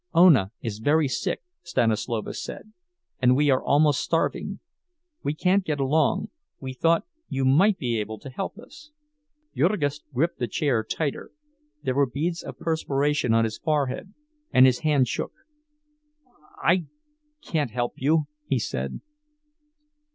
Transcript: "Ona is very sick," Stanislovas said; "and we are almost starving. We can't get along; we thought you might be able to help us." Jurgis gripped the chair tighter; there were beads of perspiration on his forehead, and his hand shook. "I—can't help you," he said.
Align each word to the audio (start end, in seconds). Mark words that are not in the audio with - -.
"Ona 0.15 0.51
is 0.63 0.79
very 0.79 1.07
sick," 1.07 1.43
Stanislovas 1.61 2.41
said; 2.41 2.73
"and 3.21 3.35
we 3.35 3.51
are 3.51 3.63
almost 3.63 3.99
starving. 3.99 4.59
We 5.21 5.35
can't 5.35 5.63
get 5.63 5.79
along; 5.79 6.29
we 6.59 6.73
thought 6.73 7.05
you 7.29 7.45
might 7.45 7.77
be 7.77 7.99
able 7.99 8.17
to 8.17 8.31
help 8.31 8.57
us." 8.57 8.89
Jurgis 9.55 10.01
gripped 10.11 10.39
the 10.39 10.47
chair 10.47 10.83
tighter; 10.83 11.29
there 11.83 11.93
were 11.93 12.07
beads 12.09 12.41
of 12.41 12.57
perspiration 12.57 13.35
on 13.35 13.43
his 13.43 13.59
forehead, 13.59 14.15
and 14.51 14.65
his 14.65 14.79
hand 14.79 15.07
shook. 15.07 15.33
"I—can't 16.63 17.69
help 17.69 17.93
you," 17.97 18.23
he 18.47 18.57
said. 18.57 19.01